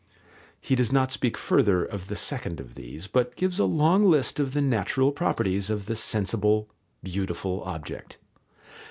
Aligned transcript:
He 0.59 0.73
does 0.73 0.91
not 0.91 1.11
speak 1.11 1.37
further 1.37 1.85
of 1.85 2.07
the 2.07 2.15
second 2.15 2.59
of 2.59 2.73
these, 2.73 3.05
but 3.05 3.35
gives 3.35 3.59
a 3.59 3.65
long 3.65 4.01
list 4.01 4.39
of 4.39 4.53
the 4.53 4.59
natural 4.61 5.11
properties 5.11 5.69
of 5.69 5.85
the 5.85 5.95
sensible, 5.95 6.67
beautiful 7.03 7.61
object. 7.65 8.17